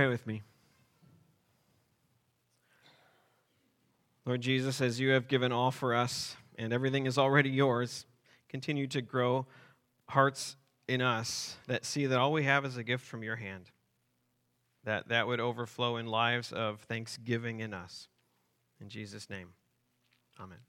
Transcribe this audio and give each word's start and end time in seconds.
pray 0.00 0.08
with 0.08 0.26
me? 0.26 0.40
Lord 4.24 4.40
Jesus, 4.40 4.80
as 4.80 4.98
you 4.98 5.10
have 5.10 5.28
given 5.28 5.52
all 5.52 5.70
for 5.70 5.94
us 5.94 6.36
and 6.56 6.72
everything 6.72 7.04
is 7.04 7.18
already 7.18 7.50
yours, 7.50 8.06
continue 8.48 8.86
to 8.86 9.02
grow 9.02 9.44
hearts 10.08 10.56
in 10.88 11.02
us 11.02 11.56
that 11.66 11.84
see 11.84 12.06
that 12.06 12.18
all 12.18 12.32
we 12.32 12.44
have 12.44 12.64
is 12.64 12.78
a 12.78 12.82
gift 12.82 13.04
from 13.04 13.22
your 13.22 13.36
hand. 13.36 13.70
That 14.84 15.08
that 15.08 15.26
would 15.26 15.38
overflow 15.38 15.98
in 15.98 16.06
lives 16.06 16.50
of 16.50 16.80
thanksgiving 16.80 17.60
in 17.60 17.74
us. 17.74 18.08
In 18.80 18.88
Jesus' 18.88 19.28
name. 19.28 19.48
Amen. 20.40 20.60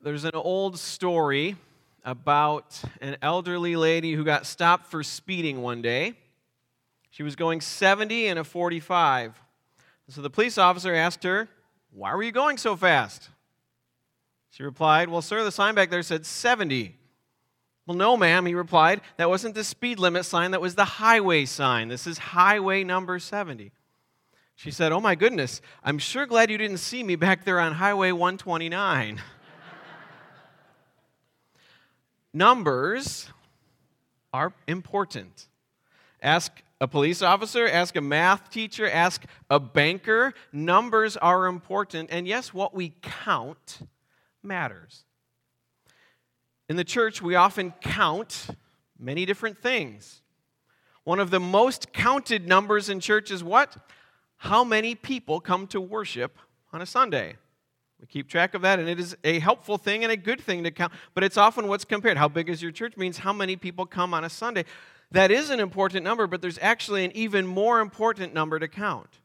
There's 0.00 0.22
an 0.22 0.36
old 0.36 0.78
story 0.78 1.56
about 2.04 2.82
an 3.00 3.16
elderly 3.22 3.76
lady 3.76 4.12
who 4.12 4.24
got 4.24 4.46
stopped 4.46 4.86
for 4.86 5.02
speeding 5.02 5.62
one 5.62 5.82
day. 5.82 6.14
She 7.10 7.22
was 7.22 7.36
going 7.36 7.60
70 7.60 8.26
in 8.26 8.38
a 8.38 8.44
45. 8.44 9.40
So 10.08 10.20
the 10.20 10.30
police 10.30 10.58
officer 10.58 10.94
asked 10.94 11.24
her, 11.24 11.48
Why 11.92 12.14
were 12.14 12.22
you 12.22 12.32
going 12.32 12.58
so 12.58 12.76
fast? 12.76 13.30
She 14.50 14.62
replied, 14.62 15.08
Well, 15.08 15.22
sir, 15.22 15.42
the 15.42 15.50
sign 15.50 15.74
back 15.74 15.90
there 15.90 16.02
said 16.02 16.26
70. 16.26 16.96
Well, 17.86 17.96
no, 17.96 18.16
ma'am, 18.16 18.46
he 18.46 18.54
replied. 18.54 19.00
That 19.16 19.28
wasn't 19.28 19.54
the 19.54 19.64
speed 19.64 19.98
limit 19.98 20.24
sign, 20.24 20.52
that 20.52 20.60
was 20.60 20.74
the 20.74 20.84
highway 20.84 21.44
sign. 21.44 21.88
This 21.88 22.06
is 22.06 22.18
highway 22.18 22.84
number 22.84 23.18
70. 23.18 23.72
She 24.56 24.70
said, 24.70 24.92
Oh 24.92 25.00
my 25.00 25.14
goodness, 25.14 25.60
I'm 25.82 25.98
sure 25.98 26.26
glad 26.26 26.50
you 26.50 26.58
didn't 26.58 26.78
see 26.78 27.02
me 27.02 27.16
back 27.16 27.44
there 27.44 27.58
on 27.58 27.72
Highway 27.72 28.12
129. 28.12 29.20
Numbers 32.34 33.30
are 34.32 34.52
important. 34.66 35.46
Ask 36.20 36.50
a 36.80 36.88
police 36.88 37.22
officer, 37.22 37.68
ask 37.68 37.94
a 37.94 38.00
math 38.00 38.50
teacher, 38.50 38.90
ask 38.90 39.24
a 39.48 39.60
banker. 39.60 40.34
Numbers 40.52 41.16
are 41.16 41.46
important. 41.46 42.10
And 42.10 42.26
yes, 42.26 42.52
what 42.52 42.74
we 42.74 42.94
count 43.00 43.78
matters. 44.42 45.04
In 46.68 46.74
the 46.74 46.84
church, 46.84 47.22
we 47.22 47.36
often 47.36 47.72
count 47.80 48.48
many 48.98 49.24
different 49.24 49.62
things. 49.62 50.20
One 51.04 51.20
of 51.20 51.30
the 51.30 51.40
most 51.40 51.92
counted 51.92 52.48
numbers 52.48 52.88
in 52.88 52.98
church 52.98 53.30
is 53.30 53.44
what? 53.44 53.76
How 54.38 54.64
many 54.64 54.96
people 54.96 55.38
come 55.38 55.68
to 55.68 55.80
worship 55.80 56.38
on 56.72 56.82
a 56.82 56.86
Sunday? 56.86 57.36
We 58.00 58.06
keep 58.06 58.28
track 58.28 58.54
of 58.54 58.62
that, 58.62 58.78
and 58.78 58.88
it 58.88 59.00
is 59.00 59.16
a 59.24 59.38
helpful 59.38 59.78
thing 59.78 60.02
and 60.02 60.12
a 60.12 60.16
good 60.16 60.40
thing 60.40 60.64
to 60.64 60.70
count, 60.70 60.92
but 61.14 61.24
it's 61.24 61.36
often 61.36 61.68
what's 61.68 61.84
compared. 61.84 62.16
How 62.16 62.28
big 62.28 62.48
is 62.48 62.60
your 62.60 62.72
church 62.72 62.96
means 62.96 63.18
how 63.18 63.32
many 63.32 63.56
people 63.56 63.86
come 63.86 64.12
on 64.12 64.24
a 64.24 64.30
Sunday. 64.30 64.64
That 65.10 65.30
is 65.30 65.50
an 65.50 65.60
important 65.60 66.04
number, 66.04 66.26
but 66.26 66.42
there's 66.42 66.58
actually 66.60 67.04
an 67.04 67.12
even 67.16 67.46
more 67.46 67.80
important 67.80 68.34
number 68.34 68.58
to 68.58 68.68
count. 68.68 69.20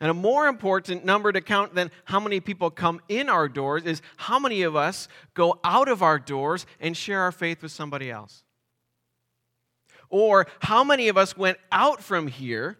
And 0.00 0.10
a 0.10 0.14
more 0.14 0.46
important 0.46 1.04
number 1.04 1.30
to 1.30 1.42
count 1.42 1.74
than 1.74 1.90
how 2.04 2.20
many 2.20 2.40
people 2.40 2.70
come 2.70 3.00
in 3.08 3.28
our 3.28 3.48
doors 3.48 3.84
is 3.84 4.00
how 4.16 4.38
many 4.38 4.62
of 4.62 4.74
us 4.74 5.08
go 5.34 5.60
out 5.62 5.88
of 5.88 6.02
our 6.02 6.18
doors 6.18 6.64
and 6.80 6.96
share 6.96 7.20
our 7.20 7.32
faith 7.32 7.62
with 7.62 7.70
somebody 7.70 8.10
else. 8.10 8.42
Or 10.08 10.46
how 10.60 10.82
many 10.82 11.08
of 11.08 11.18
us 11.18 11.36
went 11.36 11.58
out 11.70 12.02
from 12.02 12.28
here 12.28 12.78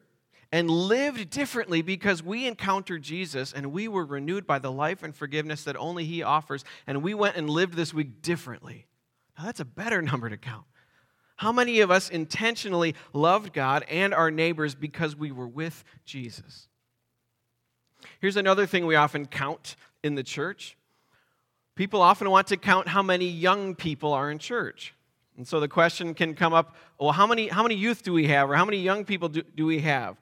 and 0.53 0.69
lived 0.71 1.31
differently 1.31 1.81
because 1.81 2.23
we 2.23 2.47
encountered 2.47 3.03
Jesus 3.03 3.53
and 3.53 3.73
we 3.73 3.87
were 3.89 4.05
renewed 4.05 4.47
by 4.47 4.59
the 4.59 4.73
life 4.73 5.03
and 5.03 5.15
forgiveness 5.15 5.65
that 5.65 5.77
only 5.77 6.05
He 6.05 6.23
offers, 6.23 6.65
and 6.87 7.03
we 7.03 7.15
went 7.15 7.37
and 7.37 7.49
lived 7.49 7.75
this 7.75 7.95
week 7.95 8.23
differently. 8.23 8.87
Now, 9.39 9.45
that's 9.45 9.61
a 9.61 9.65
better 9.65 10.03
number 10.03 10.29
to 10.29 10.37
count. 10.37 10.65
How 11.37 11.53
many 11.53 11.81
of 11.81 11.91
us 11.91 12.11
intentionally 12.11 12.95
loved 13.15 13.55
God 13.55 13.85
and 13.89 14.13
our 14.13 14.31
neighbors 14.31 14.75
because 14.75 15.17
we 15.17 15.33
were 15.33 15.49
with 15.49 15.85
Jesus? 16.05 16.69
Here's 18.21 18.37
another 18.37 18.67
thing 18.67 18.87
we 18.87 18.97
often 18.97 19.27
count 19.27 19.77
in 20.03 20.15
the 20.17 20.23
church. 20.23 20.77
People 21.77 22.03
often 22.03 22.29
want 22.29 22.49
to 22.49 22.59
count 22.59 22.89
how 22.89 23.03
many 23.03 23.27
young 23.27 23.75
people 23.75 24.13
are 24.13 24.31
in 24.31 24.39
church. 24.39 24.95
And 25.39 25.49
so 25.49 25.61
the 25.61 25.69
question 25.69 26.13
can 26.13 26.35
come 26.35 26.53
up 26.53 26.75
well, 26.99 27.13
how 27.13 27.27
many, 27.27 27.49
how 27.49 27.63
many 27.63 27.77
youth 27.77 28.03
do 28.03 28.13
we 28.13 28.27
have, 28.27 28.51
or 28.51 28.55
how 28.55 28.67
many 28.67 28.77
young 28.77 29.07
people 29.07 29.31
do, 29.31 29.43
do 29.43 29.65
we 29.65 29.79
have? 29.79 30.19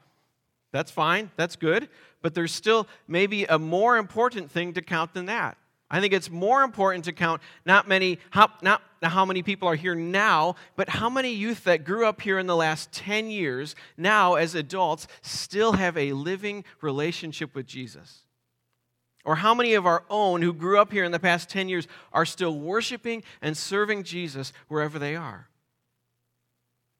That's 0.72 0.90
fine, 0.90 1.30
that's 1.36 1.56
good, 1.56 1.88
but 2.22 2.34
there's 2.34 2.52
still 2.52 2.86
maybe 3.06 3.44
a 3.44 3.58
more 3.58 3.96
important 3.96 4.50
thing 4.50 4.74
to 4.74 4.82
count 4.82 5.14
than 5.14 5.26
that. 5.26 5.56
I 5.90 6.00
think 6.00 6.12
it's 6.12 6.30
more 6.30 6.62
important 6.62 7.06
to 7.06 7.12
count 7.12 7.40
not 7.64 7.88
many 7.88 8.18
how, 8.30 8.50
not 8.60 8.82
how 9.02 9.24
many 9.24 9.42
people 9.42 9.68
are 9.68 9.74
here 9.74 9.94
now, 9.94 10.56
but 10.76 10.88
how 10.90 11.08
many 11.08 11.32
youth 11.32 11.64
that 11.64 11.84
grew 11.84 12.06
up 12.06 12.20
here 12.20 12.38
in 12.38 12.46
the 12.46 12.56
last 12.56 12.92
10 12.92 13.30
years 13.30 13.74
now 13.96 14.34
as 14.34 14.54
adults 14.54 15.08
still 15.22 15.72
have 15.72 15.96
a 15.96 16.12
living 16.12 16.64
relationship 16.82 17.54
with 17.54 17.66
Jesus. 17.66 18.24
Or 19.24 19.36
how 19.36 19.54
many 19.54 19.74
of 19.74 19.86
our 19.86 20.04
own 20.10 20.42
who 20.42 20.52
grew 20.52 20.78
up 20.78 20.92
here 20.92 21.04
in 21.04 21.12
the 21.12 21.18
past 21.18 21.48
10 21.48 21.68
years 21.68 21.88
are 22.12 22.26
still 22.26 22.58
worshiping 22.58 23.22
and 23.40 23.56
serving 23.56 24.02
Jesus 24.02 24.52
wherever 24.68 24.98
they 24.98 25.16
are. 25.16 25.48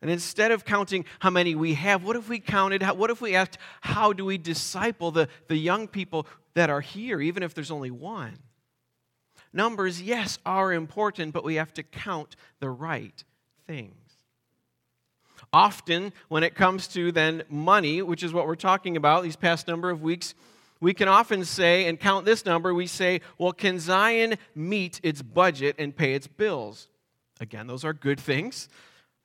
And 0.00 0.10
instead 0.10 0.52
of 0.52 0.64
counting 0.64 1.04
how 1.18 1.30
many 1.30 1.54
we 1.54 1.74
have, 1.74 2.04
what 2.04 2.16
if 2.16 2.28
we 2.28 2.38
counted, 2.38 2.82
what 2.82 3.10
if 3.10 3.20
we 3.20 3.34
asked, 3.34 3.58
how 3.80 4.12
do 4.12 4.24
we 4.24 4.38
disciple 4.38 5.10
the, 5.10 5.28
the 5.48 5.56
young 5.56 5.88
people 5.88 6.26
that 6.54 6.70
are 6.70 6.80
here, 6.80 7.20
even 7.20 7.42
if 7.42 7.52
there's 7.52 7.70
only 7.70 7.90
one? 7.90 8.38
Numbers, 9.52 10.00
yes, 10.00 10.38
are 10.46 10.72
important, 10.72 11.32
but 11.32 11.42
we 11.42 11.56
have 11.56 11.72
to 11.74 11.82
count 11.82 12.36
the 12.60 12.70
right 12.70 13.24
things. 13.66 13.94
Often, 15.52 16.12
when 16.28 16.42
it 16.42 16.54
comes 16.54 16.88
to 16.88 17.10
then 17.10 17.42
money, 17.48 18.02
which 18.02 18.22
is 18.22 18.32
what 18.32 18.46
we're 18.46 18.54
talking 18.54 18.96
about 18.96 19.22
these 19.22 19.36
past 19.36 19.66
number 19.66 19.88
of 19.90 20.02
weeks, 20.02 20.34
we 20.80 20.94
can 20.94 21.08
often 21.08 21.44
say 21.44 21.86
and 21.86 21.98
count 21.98 22.24
this 22.24 22.44
number. 22.44 22.72
We 22.72 22.86
say, 22.86 23.20
well, 23.38 23.52
can 23.52 23.78
Zion 23.80 24.36
meet 24.54 25.00
its 25.02 25.22
budget 25.22 25.76
and 25.78 25.96
pay 25.96 26.14
its 26.14 26.26
bills? 26.26 26.88
Again, 27.40 27.66
those 27.66 27.84
are 27.84 27.92
good 27.92 28.20
things. 28.20 28.68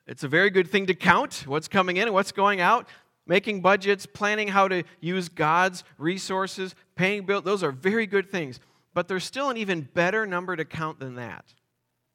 It's 0.06 0.24
a 0.24 0.28
very 0.28 0.50
good 0.50 0.70
thing 0.70 0.88
to 0.88 0.94
count 0.94 1.46
what's 1.48 1.68
coming 1.68 1.98
in 1.98 2.04
and 2.04 2.14
what's 2.14 2.32
going 2.32 2.60
out. 2.62 2.88
Making 3.26 3.62
budgets, 3.62 4.06
planning 4.06 4.50
how 4.50 4.68
to 4.68 4.84
use 5.00 5.30
God's 5.30 5.86
resources, 5.98 6.76
paying 6.96 7.26
bills, 7.26 7.44
those 7.44 7.64
are 7.64 7.72
very 7.72 8.06
good 8.06 8.30
things. 8.30 8.60
But 8.94 9.08
there's 9.08 9.24
still 9.24 9.50
an 9.50 9.56
even 9.56 9.88
better 9.94 10.28
number 10.28 10.56
to 10.58 10.66
count 10.66 11.00
than 11.00 11.16
that. 11.16 11.46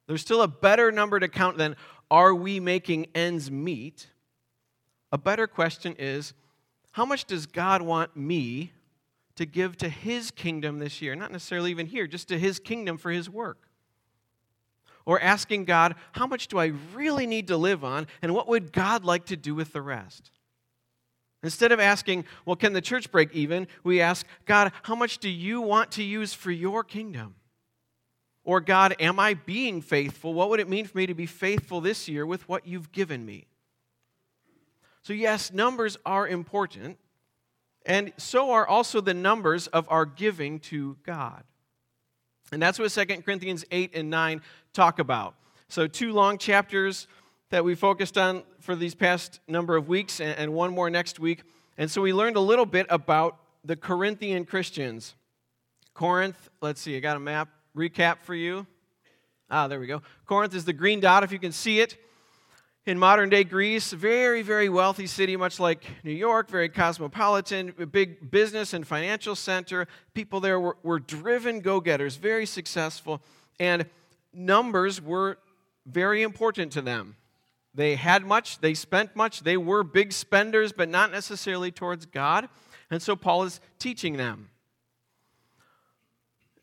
There's 0.07 0.21
still 0.21 0.43
a 0.43 0.49
better 0.49 0.93
number 0.93 1.19
to 1.19 1.29
count 1.29 1.57
than 1.57 1.77
are 2.11 2.35
we 2.35 2.61
making 2.61 3.07
ends 3.15 3.51
meet? 3.51 4.09
A 5.13 5.19
better 5.19 5.47
question 5.47 5.95
is 5.99 6.35
how 6.93 7.05
much 7.05 7.25
does 7.25 7.47
God 7.47 7.83
want 7.83 8.17
me 8.17 8.73
to 9.37 9.47
give 9.47 9.77
to 9.79 9.89
his 9.89 10.31
kingdom 10.31 10.79
this 10.79 11.01
year? 11.01 11.15
Not 11.15 11.33
necessarily 11.33 11.71
even 11.71 11.87
here, 11.87 12.07
just 12.07 12.29
to 12.29 12.39
his 12.39 12.59
kingdom 12.59 12.99
for 12.99 13.11
his 13.11 13.31
work. 13.31 13.68
Or 15.09 15.19
asking 15.19 15.65
God, 15.65 15.95
how 16.13 16.27
much 16.27 16.49
do 16.49 16.59
I 16.59 16.73
really 16.93 17.27
need 17.27 17.47
to 17.47 17.57
live 17.57 17.83
on, 17.83 18.07
and 18.21 18.35
what 18.35 18.47
would 18.47 18.75
God 18.75 19.07
like 19.07 19.25
to 19.27 19.39
do 19.39 19.55
with 19.55 19.73
the 19.73 19.81
rest? 19.81 20.31
Instead 21.43 21.73
of 21.73 21.81
asking, 21.81 22.27
well, 22.45 22.57
can 22.57 22.75
the 22.75 22.83
church 22.83 23.11
break 23.11 23.33
even? 23.33 23.69
We 23.83 24.03
ask, 24.03 24.27
God, 24.45 24.71
how 24.83 24.95
much 24.95 25.17
do 25.17 25.31
you 25.31 25.63
want 25.63 25.93
to 25.93 26.03
use 26.03 26.35
for 26.35 26.51
your 26.51 26.85
kingdom? 26.85 27.37
Or, 28.45 28.61
God, 28.61 28.97
am 29.01 29.19
I 29.19 29.33
being 29.33 29.81
faithful? 29.81 30.35
What 30.35 30.51
would 30.51 30.61
it 30.61 30.69
mean 30.69 30.85
for 30.85 30.99
me 30.99 31.07
to 31.07 31.15
be 31.15 31.25
faithful 31.25 31.81
this 31.81 32.07
year 32.07 32.27
with 32.27 32.47
what 32.47 32.67
you've 32.67 32.93
given 32.93 33.25
me? 33.25 33.47
So, 35.01 35.15
yes, 35.15 35.55
numbers 35.55 35.97
are 36.05 36.29
important, 36.29 36.99
and 37.87 38.13
so 38.19 38.51
are 38.51 38.67
also 38.67 39.01
the 39.01 39.15
numbers 39.15 39.69
of 39.69 39.87
our 39.89 40.05
giving 40.05 40.61
to 40.61 40.99
God. 41.03 41.45
And 42.53 42.63
that's 42.63 42.79
what 42.79 42.91
2 42.91 43.05
Corinthians 43.23 43.65
8 43.71 43.95
and 43.95 44.11
9 44.11 44.43
talk 44.73 44.99
about. 44.99 45.35
So, 45.69 45.87
two 45.87 46.13
long 46.13 46.39
chapters 46.39 47.07
that 47.51 47.65
we 47.65 47.75
focused 47.75 48.19
on 48.19 48.43
for 48.61 48.75
these 48.75 48.95
past 48.95 49.41
number 49.49 49.77
of 49.77 49.89
weeks, 49.89 50.21
and 50.21 50.53
one 50.53 50.73
more 50.75 50.91
next 50.91 51.19
week. 51.19 51.43
And 51.79 51.91
so 51.91 52.03
we 52.03 52.13
learned 52.13 52.37
a 52.37 52.41
little 52.41 52.67
bit 52.67 52.87
about 52.91 53.39
the 53.65 53.77
Corinthian 53.77 54.45
Christians. 54.45 55.15
Corinth, 55.95 56.51
let's 56.61 56.81
see, 56.81 56.97
I 56.97 57.01
got 57.01 57.17
a 57.17 57.21
map 57.21 57.49
recap 57.77 58.19
for 58.23 58.35
you. 58.35 58.67
Ah, 59.51 59.69
there 59.69 59.81
we 59.81 59.87
go. 59.87 60.03
Corinth 60.27 60.55
is 60.55 60.65
the 60.65 60.73
green 60.73 61.01
dot, 61.01 61.23
if 61.23 61.33
you 61.33 61.39
can 61.39 61.53
see 61.53 61.81
it. 61.81 61.97
In 62.89 62.99
modern 62.99 63.29
day 63.29 63.45
Greece, 63.45 63.93
very, 63.93 64.41
very 64.41 64.71
wealthy 64.71 65.07
city, 65.07 65.37
much 65.37 65.61
like 65.61 65.85
New 66.05 66.11
York, 66.11 66.49
very 66.49 66.71
cosmopolitan, 66.71 67.75
big 67.93 68.31
business 68.31 68.73
and 68.73 68.87
financial 68.87 69.37
center. 69.37 69.87
People 70.15 70.41
there 70.41 70.59
were, 70.59 70.79
were 70.83 70.99
driven 70.99 71.61
go 71.61 71.81
getters, 71.81 72.17
very 72.17 72.47
successful, 72.47 73.21
and 73.61 73.85
numbers 74.33 75.03
were 75.03 75.37
very 75.85 76.23
important 76.23 76.73
to 76.73 76.81
them. 76.81 77.17
They 77.75 77.95
had 77.95 78.25
much, 78.25 78.61
they 78.61 78.73
spent 78.73 79.15
much, 79.15 79.41
they 79.41 79.59
were 79.59 79.85
big 79.85 80.11
spenders, 80.11 80.73
but 80.73 80.89
not 80.89 81.13
necessarily 81.13 81.71
towards 81.71 82.07
God. 82.07 82.49
And 82.91 83.03
so 83.03 83.17
Paul 83.17 83.43
is 83.43 83.61
teaching 83.79 84.17
them. 84.17 84.49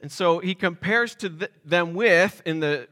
And 0.01 0.11
so 0.11 0.39
he 0.39 0.55
compares 0.55 1.13
to 1.17 1.49
them 1.63 1.93
with, 1.93 2.41
in 2.45 2.61
the 2.61 2.87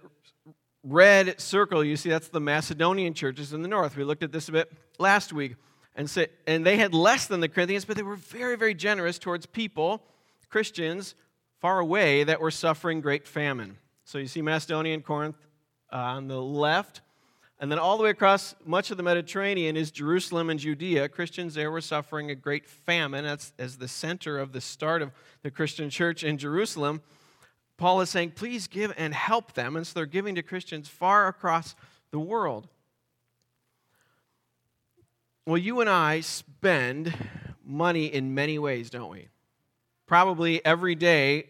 red 0.83 1.39
circle, 1.39 1.83
you 1.83 1.95
see 1.95 2.09
that's 2.09 2.27
the 2.27 2.41
Macedonian 2.41 3.13
churches 3.13 3.53
in 3.53 3.61
the 3.61 3.67
north. 3.67 3.95
We 3.95 4.03
looked 4.03 4.23
at 4.23 4.31
this 4.31 4.49
a 4.49 4.51
bit 4.51 4.71
last 4.99 5.33
week. 5.33 5.55
And, 5.95 6.09
say, 6.09 6.27
and 6.47 6.65
they 6.65 6.77
had 6.77 6.93
less 6.93 7.27
than 7.27 7.39
the 7.39 7.47
Corinthians, 7.47 7.85
but 7.85 7.95
they 7.95 8.03
were 8.03 8.15
very, 8.15 8.57
very 8.57 8.73
generous 8.73 9.19
towards 9.19 9.45
people, 9.45 10.01
Christians, 10.49 11.13
far 11.61 11.79
away 11.79 12.23
that 12.23 12.41
were 12.41 12.51
suffering 12.51 12.99
great 12.99 13.27
famine. 13.27 13.77
So 14.03 14.17
you 14.17 14.27
see 14.27 14.41
Macedonia 14.41 14.93
and 14.95 15.05
Corinth 15.05 15.37
uh, 15.91 15.97
on 15.97 16.27
the 16.27 16.41
left. 16.41 17.01
And 17.59 17.71
then 17.71 17.79
all 17.79 17.97
the 17.97 18.03
way 18.03 18.09
across 18.09 18.55
much 18.65 18.91
of 18.91 18.97
the 18.97 19.03
Mediterranean 19.03 19.77
is 19.77 19.91
Jerusalem 19.91 20.49
and 20.49 20.59
Judea. 20.59 21.07
Christians 21.09 21.53
there 21.53 21.71
were 21.71 21.79
suffering 21.79 22.31
a 22.31 22.35
great 22.35 22.67
famine. 22.67 23.23
That's 23.23 23.53
as 23.57 23.77
the 23.77 23.87
center 23.87 24.39
of 24.39 24.51
the 24.51 24.59
start 24.59 25.01
of 25.01 25.11
the 25.43 25.51
Christian 25.51 25.89
church 25.89 26.23
in 26.23 26.37
Jerusalem. 26.37 27.01
Paul 27.77 28.01
is 28.01 28.09
saying, 28.09 28.31
please 28.31 28.67
give 28.67 28.93
and 28.97 29.13
help 29.13 29.53
them. 29.53 29.75
And 29.75 29.85
so 29.85 29.93
they're 29.95 30.05
giving 30.05 30.35
to 30.35 30.43
Christians 30.43 30.87
far 30.87 31.27
across 31.27 31.75
the 32.11 32.19
world. 32.19 32.67
Well, 35.45 35.57
you 35.57 35.81
and 35.81 35.89
I 35.89 36.21
spend 36.21 37.13
money 37.65 38.05
in 38.05 38.33
many 38.33 38.59
ways, 38.59 38.89
don't 38.89 39.09
we? 39.09 39.27
Probably 40.05 40.63
every 40.65 40.95
day, 40.95 41.47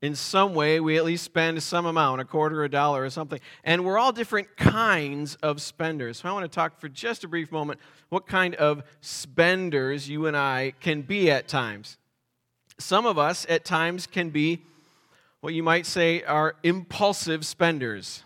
in 0.00 0.14
some 0.14 0.54
way, 0.54 0.78
we 0.80 0.96
at 0.96 1.04
least 1.04 1.24
spend 1.24 1.60
some 1.62 1.84
amount, 1.84 2.20
a 2.20 2.24
quarter, 2.24 2.62
a 2.64 2.68
dollar, 2.68 3.04
or 3.04 3.10
something. 3.10 3.40
And 3.64 3.84
we're 3.84 3.98
all 3.98 4.12
different 4.12 4.56
kinds 4.56 5.34
of 5.36 5.60
spenders. 5.60 6.18
So 6.18 6.28
I 6.28 6.32
want 6.32 6.44
to 6.44 6.54
talk 6.54 6.80
for 6.80 6.88
just 6.88 7.24
a 7.24 7.28
brief 7.28 7.50
moment 7.50 7.80
what 8.08 8.26
kind 8.26 8.54
of 8.54 8.82
spenders 9.00 10.08
you 10.08 10.26
and 10.26 10.36
I 10.36 10.74
can 10.80 11.02
be 11.02 11.30
at 11.30 11.48
times. 11.48 11.98
Some 12.78 13.06
of 13.06 13.18
us 13.18 13.44
at 13.48 13.64
times 13.64 14.06
can 14.06 14.30
be 14.30 14.62
what 15.40 15.54
you 15.54 15.62
might 15.62 15.86
say 15.86 16.22
are 16.24 16.56
impulsive 16.62 17.46
spenders. 17.46 18.24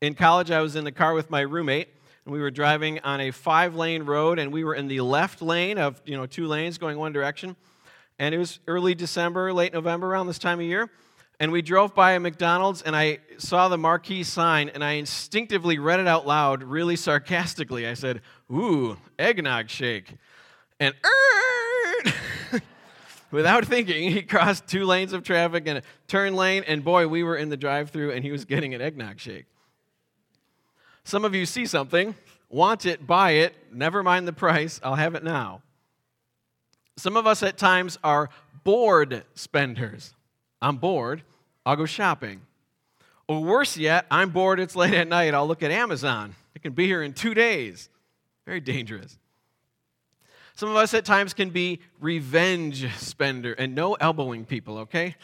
In 0.00 0.14
college, 0.14 0.50
I 0.50 0.60
was 0.60 0.76
in 0.76 0.84
the 0.84 0.92
car 0.92 1.14
with 1.14 1.30
my 1.30 1.40
roommate, 1.40 1.88
and 2.24 2.32
we 2.32 2.40
were 2.40 2.50
driving 2.50 3.00
on 3.00 3.20
a 3.20 3.30
five 3.30 3.74
lane 3.74 4.04
road, 4.04 4.38
and 4.38 4.52
we 4.52 4.64
were 4.64 4.74
in 4.74 4.88
the 4.88 5.00
left 5.00 5.42
lane 5.42 5.78
of 5.78 6.00
you 6.04 6.16
know 6.16 6.26
two 6.26 6.46
lanes 6.46 6.78
going 6.78 6.98
one 6.98 7.12
direction. 7.12 7.56
And 8.18 8.34
it 8.34 8.38
was 8.38 8.60
early 8.68 8.94
December, 8.94 9.52
late 9.52 9.72
November, 9.72 10.06
around 10.06 10.28
this 10.28 10.38
time 10.38 10.60
of 10.60 10.66
year. 10.66 10.88
And 11.40 11.50
we 11.50 11.62
drove 11.62 11.94
by 11.96 12.12
a 12.12 12.20
McDonald's, 12.20 12.82
and 12.82 12.94
I 12.94 13.18
saw 13.38 13.68
the 13.68 13.76
marquee 13.76 14.22
sign, 14.22 14.68
and 14.68 14.84
I 14.84 14.92
instinctively 14.92 15.80
read 15.80 15.98
it 15.98 16.06
out 16.06 16.26
loud, 16.26 16.62
really 16.62 16.94
sarcastically. 16.94 17.88
I 17.88 17.94
said, 17.94 18.20
Ooh, 18.52 18.96
eggnog 19.18 19.68
shake. 19.68 20.14
And 20.78 20.94
without 23.34 23.64
thinking, 23.66 24.10
he 24.10 24.22
crossed 24.22 24.66
two 24.66 24.84
lanes 24.84 25.12
of 25.12 25.22
traffic 25.24 25.64
and 25.66 25.78
a 25.78 25.82
turn 26.08 26.34
lane, 26.34 26.64
and 26.66 26.84
boy, 26.84 27.08
we 27.08 27.22
were 27.22 27.36
in 27.36 27.48
the 27.48 27.56
drive 27.56 27.90
through, 27.90 28.12
and 28.12 28.24
he 28.24 28.30
was 28.30 28.44
getting 28.44 28.74
an 28.74 28.80
eggnog 28.80 29.18
shake. 29.18 29.46
Some 31.04 31.24
of 31.24 31.34
you 31.34 31.44
see 31.44 31.66
something, 31.66 32.14
want 32.48 32.86
it, 32.86 33.06
buy 33.06 33.32
it, 33.32 33.54
never 33.72 34.02
mind 34.02 34.26
the 34.26 34.32
price, 34.32 34.80
I'll 34.82 34.94
have 34.94 35.14
it 35.14 35.22
now. 35.22 35.60
Some 36.96 37.16
of 37.16 37.26
us 37.26 37.42
at 37.42 37.58
times 37.58 37.98
are 38.02 38.30
bored 38.62 39.24
spenders. 39.34 40.14
I'm 40.62 40.76
bored, 40.76 41.22
I'll 41.66 41.76
go 41.76 41.84
shopping. 41.84 42.40
Or 43.26 43.42
worse 43.42 43.76
yet, 43.76 44.06
I'm 44.10 44.30
bored, 44.30 44.60
it's 44.60 44.76
late 44.76 44.94
at 44.94 45.08
night, 45.08 45.34
I'll 45.34 45.46
look 45.46 45.62
at 45.62 45.70
Amazon. 45.70 46.34
It 46.54 46.62
can 46.62 46.72
be 46.72 46.86
here 46.86 47.02
in 47.02 47.12
two 47.12 47.34
days. 47.34 47.88
Very 48.46 48.60
dangerous. 48.60 49.18
Some 50.56 50.68
of 50.70 50.76
us 50.76 50.94
at 50.94 51.04
times 51.04 51.34
can 51.34 51.50
be 51.50 51.80
revenge 52.00 52.86
spender, 52.96 53.54
and 53.54 53.74
no 53.74 53.94
elbowing 53.94 54.44
people, 54.44 54.78
okay? 54.78 55.16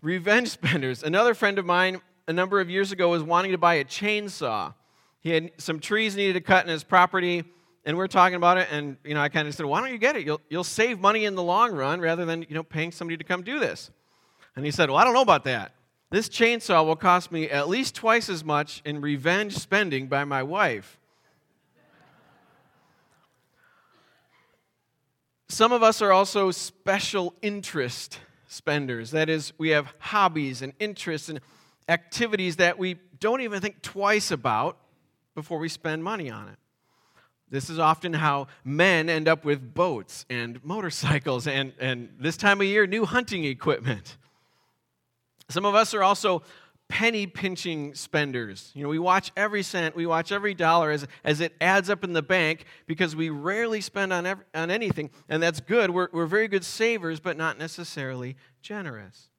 Revenge 0.00 0.48
spenders. 0.50 1.02
Another 1.02 1.34
friend 1.34 1.58
of 1.58 1.66
mine 1.66 2.00
a 2.26 2.32
number 2.32 2.60
of 2.60 2.70
years 2.70 2.90
ago 2.90 3.10
was 3.10 3.22
wanting 3.22 3.52
to 3.52 3.58
buy 3.58 3.74
a 3.74 3.84
chainsaw. 3.84 4.74
He 5.20 5.30
had 5.30 5.50
some 5.58 5.80
trees 5.80 6.16
needed 6.16 6.32
to 6.34 6.40
cut 6.40 6.64
in 6.64 6.70
his 6.70 6.82
property, 6.82 7.44
and 7.84 7.96
we 7.96 8.04
are 8.04 8.08
talking 8.08 8.36
about 8.36 8.56
it, 8.56 8.68
and 8.70 8.96
you 9.04 9.14
know, 9.14 9.20
I 9.20 9.28
kind 9.28 9.46
of 9.48 9.54
said, 9.54 9.66
Why 9.66 9.80
don't 9.80 9.92
you 9.92 9.98
get 9.98 10.16
it? 10.16 10.24
You'll, 10.24 10.40
you'll 10.48 10.64
save 10.64 10.98
money 10.98 11.26
in 11.26 11.34
the 11.34 11.42
long 11.42 11.72
run 11.72 12.00
rather 12.00 12.24
than 12.24 12.42
you 12.48 12.54
know, 12.54 12.62
paying 12.62 12.92
somebody 12.92 13.16
to 13.18 13.24
come 13.24 13.42
do 13.42 13.58
this. 13.58 13.90
And 14.56 14.64
he 14.64 14.70
said, 14.70 14.88
Well, 14.88 14.98
I 14.98 15.04
don't 15.04 15.14
know 15.14 15.22
about 15.22 15.44
that. 15.44 15.72
This 16.10 16.28
chainsaw 16.28 16.84
will 16.84 16.96
cost 16.96 17.30
me 17.30 17.50
at 17.50 17.68
least 17.68 17.94
twice 17.94 18.28
as 18.28 18.44
much 18.44 18.80
in 18.84 19.00
revenge 19.00 19.56
spending 19.56 20.08
by 20.08 20.24
my 20.24 20.42
wife. 20.42 20.98
Some 25.50 25.72
of 25.72 25.82
us 25.82 26.00
are 26.00 26.12
also 26.12 26.52
special 26.52 27.34
interest 27.42 28.20
spenders. 28.46 29.10
That 29.10 29.28
is, 29.28 29.52
we 29.58 29.70
have 29.70 29.92
hobbies 29.98 30.62
and 30.62 30.72
interests 30.78 31.28
and 31.28 31.40
activities 31.88 32.56
that 32.56 32.78
we 32.78 32.98
don't 33.18 33.40
even 33.40 33.60
think 33.60 33.82
twice 33.82 34.30
about 34.30 34.78
before 35.34 35.58
we 35.58 35.68
spend 35.68 36.04
money 36.04 36.30
on 36.30 36.46
it. 36.46 36.56
This 37.50 37.68
is 37.68 37.80
often 37.80 38.12
how 38.12 38.46
men 38.64 39.08
end 39.08 39.26
up 39.26 39.44
with 39.44 39.74
boats 39.74 40.24
and 40.30 40.64
motorcycles 40.64 41.48
and, 41.48 41.72
and 41.80 42.10
this 42.16 42.36
time 42.36 42.60
of 42.60 42.68
year, 42.68 42.86
new 42.86 43.04
hunting 43.04 43.44
equipment. 43.44 44.18
Some 45.48 45.64
of 45.64 45.74
us 45.74 45.94
are 45.94 46.04
also 46.04 46.44
penny 46.90 47.24
pinching 47.24 47.94
spenders. 47.94 48.72
You 48.74 48.82
know, 48.82 48.88
we 48.88 48.98
watch 48.98 49.30
every 49.36 49.62
cent, 49.62 49.94
we 49.94 50.06
watch 50.06 50.32
every 50.32 50.54
dollar 50.54 50.90
as, 50.90 51.06
as 51.24 51.40
it 51.40 51.54
adds 51.60 51.88
up 51.88 52.02
in 52.02 52.12
the 52.12 52.20
bank 52.20 52.64
because 52.86 53.14
we 53.14 53.30
rarely 53.30 53.80
spend 53.80 54.12
on, 54.12 54.26
every, 54.26 54.44
on 54.54 54.70
anything. 54.70 55.10
And 55.28 55.40
that's 55.40 55.60
good. 55.60 55.90
We're, 55.90 56.08
we're 56.12 56.26
very 56.26 56.48
good 56.48 56.64
savers, 56.64 57.20
but 57.20 57.36
not 57.36 57.58
necessarily 57.58 58.36
generous. 58.60 59.30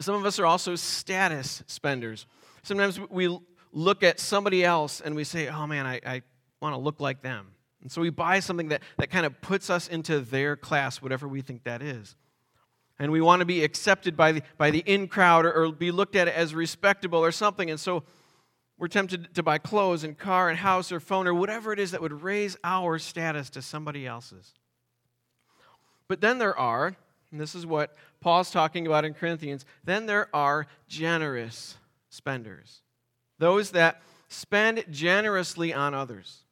Some 0.00 0.16
of 0.16 0.26
us 0.26 0.38
are 0.40 0.46
also 0.46 0.74
status 0.74 1.62
spenders. 1.68 2.26
Sometimes 2.64 2.98
we 3.08 3.38
look 3.72 4.02
at 4.02 4.18
somebody 4.18 4.64
else 4.64 5.00
and 5.00 5.14
we 5.14 5.22
say, 5.22 5.48
oh 5.48 5.66
man, 5.66 5.86
I, 5.86 6.00
I 6.04 6.22
want 6.60 6.74
to 6.74 6.80
look 6.80 7.00
like 7.00 7.22
them. 7.22 7.52
And 7.82 7.90
so 7.90 8.00
we 8.00 8.10
buy 8.10 8.40
something 8.40 8.70
that, 8.70 8.82
that 8.98 9.10
kind 9.10 9.24
of 9.24 9.40
puts 9.40 9.70
us 9.70 9.86
into 9.86 10.18
their 10.18 10.56
class, 10.56 11.00
whatever 11.00 11.28
we 11.28 11.40
think 11.40 11.62
that 11.64 11.82
is 11.82 12.16
and 12.98 13.12
we 13.12 13.20
want 13.20 13.40
to 13.40 13.46
be 13.46 13.62
accepted 13.62 14.16
by 14.16 14.32
the, 14.32 14.42
by 14.56 14.70
the 14.70 14.82
in 14.86 15.08
crowd 15.08 15.44
or, 15.44 15.52
or 15.52 15.72
be 15.72 15.90
looked 15.90 16.16
at 16.16 16.28
as 16.28 16.54
respectable 16.54 17.18
or 17.18 17.32
something. 17.32 17.70
And 17.70 17.78
so 17.78 18.04
we're 18.78 18.88
tempted 18.88 19.34
to 19.34 19.42
buy 19.42 19.58
clothes 19.58 20.04
and 20.04 20.16
car 20.16 20.48
and 20.48 20.58
house 20.58 20.92
or 20.92 21.00
phone 21.00 21.26
or 21.26 21.34
whatever 21.34 21.72
it 21.72 21.78
is 21.78 21.90
that 21.92 22.02
would 22.02 22.22
raise 22.22 22.56
our 22.64 22.98
status 22.98 23.50
to 23.50 23.62
somebody 23.62 24.06
else's. 24.06 24.54
But 26.08 26.20
then 26.20 26.38
there 26.38 26.56
are, 26.56 26.96
and 27.30 27.40
this 27.40 27.54
is 27.54 27.66
what 27.66 27.94
Paul's 28.20 28.50
talking 28.50 28.86
about 28.86 29.04
in 29.04 29.14
Corinthians, 29.14 29.64
then 29.84 30.06
there 30.06 30.28
are 30.34 30.66
generous 30.88 31.76
spenders. 32.08 32.80
Those 33.38 33.72
that 33.72 34.02
spend 34.28 34.84
generously 34.90 35.72
on 35.72 35.94
others 35.94 36.42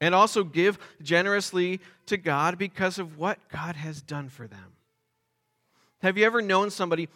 and 0.00 0.14
also 0.14 0.44
give 0.44 0.78
generously 1.02 1.80
to 2.06 2.16
God 2.16 2.58
because 2.58 2.98
of 2.98 3.18
what 3.18 3.38
God 3.48 3.76
has 3.76 4.00
done 4.00 4.28
for 4.28 4.46
them. 4.46 4.74
Have 6.00 6.16
you 6.16 6.24
ever 6.24 6.40
known 6.40 6.70
somebody 6.70 7.08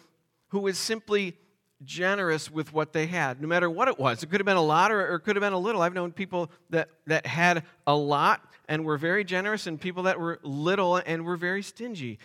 who 0.49 0.59
was 0.59 0.77
simply 0.77 1.37
generous 1.83 2.51
with 2.51 2.73
what 2.73 2.93
they 2.93 3.07
had, 3.07 3.41
no 3.41 3.47
matter 3.47 3.69
what 3.69 3.87
it 3.87 3.97
was? 3.97 4.23
It 4.23 4.29
could 4.29 4.39
have 4.39 4.45
been 4.45 4.57
a 4.57 4.61
lot 4.61 4.91
or, 4.91 5.15
it 5.15 5.19
could 5.21 5.35
have 5.35 5.41
been 5.41 5.53
a 5.53 5.59
little. 5.59 5.81
I've 5.81 5.93
known 5.93 6.11
people 6.11 6.51
that, 6.69 6.89
that 7.07 7.25
had 7.25 7.63
a 7.87 7.95
lot 7.95 8.41
and 8.67 8.85
were 8.85 8.97
very 8.97 9.25
generous, 9.25 9.67
and 9.67 9.79
people 9.79 10.03
that 10.03 10.17
were 10.19 10.39
little 10.41 10.95
and 10.95 11.25
were 11.25 11.35
very 11.35 11.61
stingy. 11.61 12.17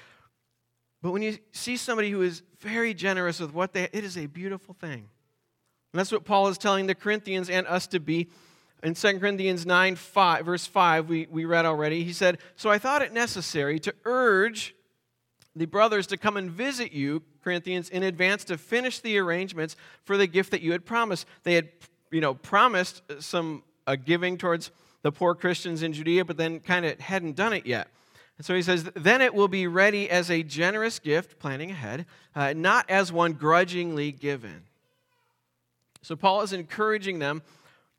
But 1.02 1.10
when 1.10 1.20
you 1.20 1.38
see 1.50 1.76
somebody 1.76 2.10
who 2.10 2.22
is 2.22 2.42
very 2.60 2.94
generous 2.94 3.40
with 3.40 3.52
what 3.52 3.72
they 3.72 3.88
it 3.92 4.04
is 4.04 4.16
a 4.16 4.26
beautiful 4.26 4.74
thing. 4.74 5.08
And 5.92 5.98
that's 5.98 6.12
what 6.12 6.24
Paul 6.24 6.48
is 6.48 6.58
telling 6.58 6.86
the 6.86 6.94
Corinthians 6.94 7.50
and 7.50 7.66
us 7.66 7.86
to 7.88 8.00
be. 8.00 8.28
In 8.82 8.94
2 8.94 9.18
Corinthians 9.18 9.66
9, 9.66 9.96
5, 9.96 10.46
verse 10.46 10.66
5, 10.66 11.08
we, 11.08 11.26
we 11.28 11.44
read 11.44 11.64
already, 11.64 12.04
he 12.04 12.12
said, 12.12 12.38
So 12.54 12.70
I 12.70 12.78
thought 12.78 13.02
it 13.02 13.12
necessary 13.12 13.80
to 13.80 13.94
urge 14.04 14.76
the 15.58 15.66
brothers 15.66 16.06
to 16.08 16.16
come 16.16 16.36
and 16.36 16.50
visit 16.50 16.92
you, 16.92 17.22
Corinthians, 17.42 17.88
in 17.88 18.02
advance 18.02 18.44
to 18.44 18.58
finish 18.58 19.00
the 19.00 19.18
arrangements 19.18 19.76
for 20.04 20.16
the 20.16 20.26
gift 20.26 20.50
that 20.50 20.60
you 20.60 20.72
had 20.72 20.84
promised. 20.84 21.26
They 21.42 21.54
had, 21.54 21.68
you 22.10 22.20
know, 22.20 22.34
promised 22.34 23.02
some 23.20 23.62
a 23.86 23.96
giving 23.96 24.36
towards 24.36 24.70
the 25.02 25.10
poor 25.10 25.34
Christians 25.34 25.82
in 25.82 25.92
Judea, 25.92 26.24
but 26.24 26.36
then 26.36 26.60
kind 26.60 26.84
of 26.84 27.00
hadn't 27.00 27.36
done 27.36 27.52
it 27.52 27.66
yet. 27.66 27.88
And 28.36 28.44
so 28.44 28.54
he 28.54 28.62
says, 28.62 28.84
then 28.94 29.20
it 29.20 29.34
will 29.34 29.48
be 29.48 29.66
ready 29.66 30.08
as 30.08 30.30
a 30.30 30.42
generous 30.42 30.98
gift, 30.98 31.38
planning 31.38 31.70
ahead, 31.70 32.06
uh, 32.36 32.52
not 32.54 32.88
as 32.88 33.10
one 33.10 33.32
grudgingly 33.32 34.12
given. 34.12 34.62
So 36.02 36.14
Paul 36.14 36.42
is 36.42 36.52
encouraging 36.52 37.18
them, 37.18 37.42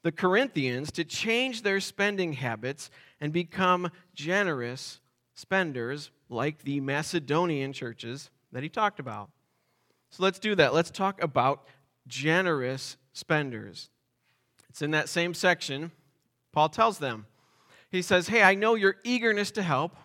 the 0.03 0.11
Corinthians, 0.11 0.91
to 0.93 1.03
change 1.03 1.63
their 1.63 1.81
spending 1.81 2.33
habits 2.33 2.89
and 3.19 3.33
become 3.33 3.91
generous 4.15 4.99
spenders 5.39 6.12
like 6.27 6.63
the 6.63 6.81
Macedonian 6.81 7.72
churches 7.72 8.29
that 8.51 8.62
he 8.62 8.69
talked 8.69 9.00
about. 9.00 9.29
So 10.10 10.24
let's 10.24 10.39
do 10.39 10.53
that. 10.55 10.74
Let's 10.74 10.91
talk 10.91 11.24
about 11.24 11.65
generous 12.08 12.98
spenders. 13.13 13.89
It's 14.69 14.81
in 14.81 14.91
that 14.91 15.08
same 15.08 15.34
section. 15.34 15.91
Paul 16.51 16.67
tells 16.69 16.98
them, 16.98 17.25
he 17.89 18.01
says, 18.01 18.27
Hey, 18.27 18.43
I 18.43 18.55
know 18.55 18.75
your 18.75 18.98
eagerness 19.03 19.51
to 19.51 19.62
help 19.62 19.96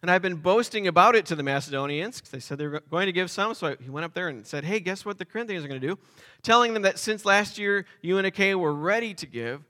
And 0.00 0.10
I've 0.10 0.22
been 0.22 0.36
boasting 0.36 0.86
about 0.86 1.16
it 1.16 1.26
to 1.26 1.34
the 1.34 1.42
Macedonians 1.42 2.18
because 2.18 2.30
they 2.30 2.38
said 2.38 2.58
they 2.58 2.68
were 2.68 2.80
going 2.88 3.06
to 3.06 3.12
give 3.12 3.30
some. 3.30 3.54
So 3.54 3.74
he 3.80 3.90
went 3.90 4.04
up 4.04 4.14
there 4.14 4.28
and 4.28 4.46
said, 4.46 4.64
Hey, 4.64 4.78
guess 4.78 5.04
what 5.04 5.18
the 5.18 5.24
Corinthians 5.24 5.64
are 5.64 5.68
going 5.68 5.80
to 5.80 5.86
do? 5.86 5.98
Telling 6.42 6.72
them 6.72 6.82
that 6.82 6.98
since 6.98 7.24
last 7.24 7.58
year 7.58 7.84
you 8.00 8.18
and 8.18 8.26
Achaia 8.26 8.56
were 8.56 8.74
ready 8.74 9.12
to 9.14 9.26
give, 9.26 9.64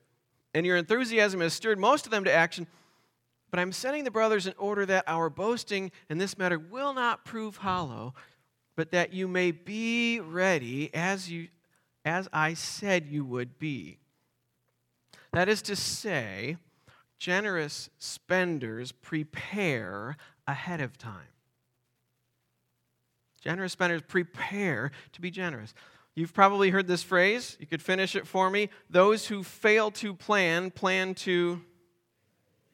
and 0.55 0.67
your 0.67 0.77
enthusiasm 0.77 1.41
has 1.41 1.55
stirred 1.55 1.79
most 1.79 2.05
of 2.05 2.11
them 2.11 2.25
to 2.25 2.33
action, 2.33 2.67
but 3.51 3.61
I'm 3.61 3.73
sending 3.73 4.05
the 4.05 4.11
brothers 4.11 4.47
in 4.47 4.55
order 4.59 4.85
that 4.87 5.05
our 5.07 5.31
boasting 5.31 5.91
in 6.09 6.19
this 6.19 6.37
matter 6.37 6.59
will 6.59 6.93
not 6.93 7.25
prove 7.25 7.59
hollow, 7.59 8.15
but 8.77 8.93
that 8.93 9.13
you 9.13 9.27
may 9.27 9.51
be 9.51 10.21
ready 10.21 10.95
as, 10.95 11.31
you, 11.31 11.49
as 12.05 12.29
I 12.33 12.55
said 12.55 13.07
you 13.07 13.25
would 13.25 13.59
be. 13.59 13.99
That 15.33 15.49
is 15.49 15.63
to 15.63 15.77
say, 15.77 16.57
generous 17.19 17.91
spenders 17.99 18.93
prepare 18.93 20.17
ahead 20.47 20.81
of 20.81 20.97
time. 20.97 21.29
Generous 23.41 23.73
spenders 23.73 24.03
prepare 24.07 24.91
to 25.13 25.21
be 25.21 25.31
generous. 25.31 25.75
You've 26.15 26.35
probably 26.35 26.71
heard 26.71 26.89
this 26.89 27.03
phrase. 27.03 27.57
You 27.61 27.67
could 27.67 27.83
finish 27.83 28.17
it 28.17 28.27
for 28.27 28.51
me. 28.51 28.71
Those 28.91 29.27
who 29.27 29.45
fail 29.45 29.91
to 29.93 30.15
plan, 30.15 30.71
plan 30.73 31.15
to. 31.17 31.61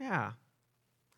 Yeah. 0.01 0.33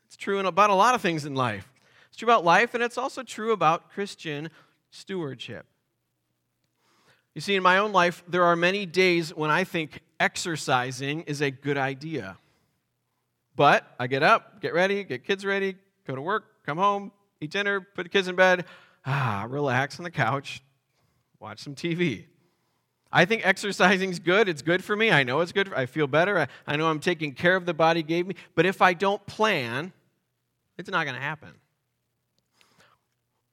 It's 0.06 0.16
true 0.16 0.38
about 0.38 0.70
a 0.70 0.75
lot 0.75 0.94
of 0.94 1.00
things 1.00 1.25
in 1.25 1.34
life. 1.34 1.68
It's 2.08 2.16
true 2.16 2.26
about 2.26 2.44
life, 2.44 2.75
and 2.75 2.82
it's 2.82 2.96
also 2.96 3.22
true 3.22 3.52
about 3.52 3.90
Christian 3.90 4.50
stewardship. 4.90 5.66
You 7.34 7.40
see, 7.40 7.54
in 7.54 7.62
my 7.62 7.78
own 7.78 7.92
life, 7.92 8.25
there 8.26 8.44
are 8.44 8.56
many 8.56 8.86
days 8.86 9.34
when 9.34 9.50
I 9.50 9.64
think 9.64 10.00
exercising 10.18 11.22
is 11.22 11.42
a 11.42 11.50
good 11.50 11.76
idea. 11.76 12.38
But 13.54 13.86
I 13.98 14.06
get 14.06 14.22
up, 14.22 14.60
get 14.60 14.72
ready, 14.72 15.04
get 15.04 15.25
kids 15.25 15.44
ready, 15.44 15.76
go 16.06 16.14
to 16.14 16.22
work, 16.22 16.44
come 16.64 16.78
home, 16.78 17.12
eat 17.40 17.50
dinner, 17.50 17.80
put 17.80 18.04
the 18.04 18.08
kids 18.08 18.28
in 18.28 18.36
bed, 18.36 18.64
ah, 19.04 19.46
relax 19.48 19.98
on 19.98 20.04
the 20.04 20.10
couch, 20.10 20.62
watch 21.40 21.60
some 21.60 21.75
TV. 21.75 22.25
I 23.12 23.25
think 23.25 23.46
exercising 23.46 24.10
is 24.10 24.18
good. 24.18 24.48
It's 24.48 24.62
good 24.62 24.84
for 24.84 24.96
me. 24.96 25.10
I 25.10 25.22
know 25.22 25.40
it's 25.40 25.52
good. 25.52 25.72
I 25.72 25.86
feel 25.86 26.06
better. 26.06 26.38
I, 26.38 26.48
I 26.66 26.76
know 26.76 26.88
I'm 26.88 27.00
taking 27.00 27.32
care 27.32 27.56
of 27.56 27.66
the 27.66 27.75
body 27.75 28.02
gave 28.02 28.26
me. 28.26 28.34
But 28.54 28.66
if 28.66 28.82
I 28.82 28.92
don't 28.94 29.25
plan, 29.26 29.92
it's 30.76 30.90
not 30.90 31.04
going 31.04 31.16
to 31.16 31.22
happen. 31.22 31.50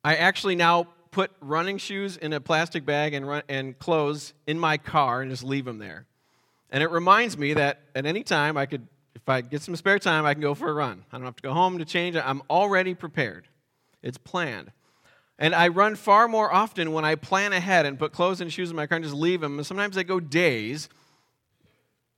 I 0.03 0.15
actually 0.15 0.55
now 0.55 0.87
put 1.11 1.31
running 1.39 1.77
shoes 1.77 2.17
in 2.17 2.33
a 2.33 2.41
plastic 2.41 2.85
bag 2.85 3.13
and, 3.13 3.27
run, 3.27 3.43
and 3.47 3.77
clothes 3.77 4.33
in 4.47 4.59
my 4.59 4.77
car 4.77 5.21
and 5.21 5.31
just 5.31 5.43
leave 5.43 5.65
them 5.65 5.77
there. 5.77 6.05
And 6.71 6.81
it 6.81 6.89
reminds 6.89 7.37
me 7.37 7.53
that 7.53 7.79
at 7.95 8.05
any 8.05 8.23
time 8.23 8.57
I 8.57 8.65
could 8.65 8.87
if 9.15 9.29
I 9.29 9.41
get 9.41 9.61
some 9.61 9.75
spare 9.75 9.99
time, 9.99 10.25
I 10.25 10.33
can 10.33 10.41
go 10.41 10.53
for 10.53 10.69
a 10.69 10.73
run. 10.73 11.05
I 11.11 11.17
don't 11.17 11.25
have 11.25 11.35
to 11.37 11.43
go 11.43 11.53
home 11.53 11.77
to 11.77 11.85
change. 11.85 12.15
I'm 12.17 12.41
already 12.49 12.93
prepared. 12.93 13.47
It's 14.01 14.17
planned. 14.17 14.71
And 15.39 15.55
I 15.55 15.67
run 15.69 15.95
far 15.95 16.27
more 16.27 16.53
often 16.53 16.93
when 16.93 17.05
I 17.05 17.15
plan 17.15 17.53
ahead 17.53 17.85
and 17.85 17.97
put 17.97 18.11
clothes 18.11 18.39
and 18.39 18.53
shoes 18.53 18.69
in 18.69 18.75
my 18.75 18.85
car 18.85 18.97
and 18.97 19.03
just 19.03 19.15
leave 19.15 19.41
them. 19.41 19.57
And 19.57 19.65
sometimes 19.65 19.97
I 19.97 20.03
go 20.03 20.19
days. 20.19 20.89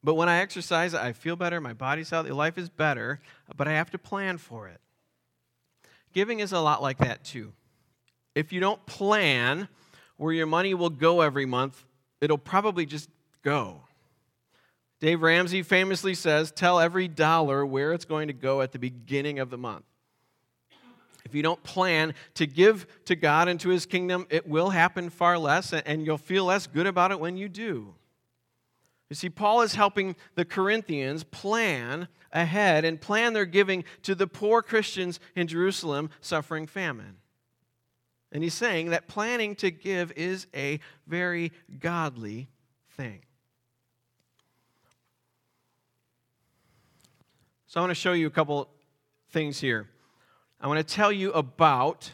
But 0.04 0.16
when 0.16 0.30
I 0.30 0.40
exercise, 0.40 0.94
I 0.94 1.14
feel 1.14 1.36
better. 1.36 1.62
My 1.62 1.74
body's 1.74 2.10
healthy. 2.10 2.32
Life 2.32 2.58
is 2.58 2.70
better. 2.70 3.22
But 3.56 3.68
I 3.68 3.72
have 3.72 3.90
to 3.92 3.98
plan 3.98 4.38
for 4.38 4.68
it. 4.68 4.80
Giving 6.14 6.40
is 6.40 6.52
a 6.52 6.60
lot 6.60 6.82
like 6.82 6.98
that, 7.00 7.24
too. 7.24 7.54
If 8.36 8.52
you 8.52 8.60
don't 8.60 8.86
plan 8.86 9.70
where 10.18 10.34
your 10.34 10.46
money 10.46 10.74
will 10.74 10.90
go 10.90 11.22
every 11.22 11.46
month, 11.46 11.86
it'll 12.22 12.38
probably 12.38 12.86
just 12.86 13.10
go. 13.42 13.82
Dave 15.00 15.22
Ramsey 15.22 15.62
famously 15.62 16.14
says, 16.14 16.52
Tell 16.52 16.80
every 16.80 17.08
dollar 17.08 17.66
where 17.66 17.94
it's 17.94 18.06
going 18.06 18.28
to 18.28 18.34
go 18.34 18.62
at 18.62 18.72
the 18.72 18.80
beginning 18.80 19.40
of 19.40 19.50
the 19.50 19.58
month. 19.58 19.86
You 21.36 21.44
don't 21.44 21.62
plan 21.64 22.14
to 22.36 22.48
give 22.48 22.88
to 23.06 23.16
God 23.16 23.48
and 23.48 23.60
to 23.60 23.70
His 23.70 23.86
kingdom, 23.86 24.26
it 24.30 24.48
will 24.48 24.70
happen 24.70 25.10
far 25.10 25.38
less, 25.38 25.74
and 25.74 26.06
you'll 26.06 26.18
feel 26.18 26.46
less 26.46 26.66
good 26.66 26.88
about 26.88 27.12
it 27.12 27.20
when 27.20 27.38
you 27.38 27.50
do. 27.50 27.94
You 29.10 29.16
see, 29.16 29.30
Paul 29.30 29.62
is 29.62 29.76
helping 29.76 30.16
the 30.34 30.46
Corinthians 30.46 31.24
plan 31.24 32.08
ahead 32.32 32.86
and 32.86 33.00
plan 33.00 33.34
their 33.34 33.46
giving 33.46 33.84
to 34.02 34.16
the 34.16 34.28
poor 34.28 34.62
Christians 34.62 35.20
in 35.36 35.48
Jerusalem 35.48 36.10
suffering 36.22 36.66
famine. 36.66 37.18
And 38.32 38.44
he's 38.44 38.54
saying 38.54 38.90
that 38.90 39.08
planning 39.08 39.56
to 39.58 39.72
give 39.72 40.12
is 40.14 40.48
a 40.54 40.80
very 41.08 41.54
godly 41.80 42.50
thing. 42.98 43.22
So 47.68 47.80
I 47.80 47.84
want 47.84 47.92
to 47.92 47.96
show 47.96 48.14
you 48.14 48.28
a 48.28 48.32
couple 48.32 48.70
things 49.30 49.60
here. 49.60 49.88
I 50.60 50.68
want 50.68 50.86
to 50.86 50.96
tell 50.96 51.12
you 51.12 51.32
about 51.34 52.14